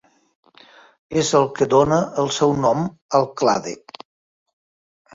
[1.25, 2.83] És el que dóna el seu nom
[3.21, 3.79] al clade.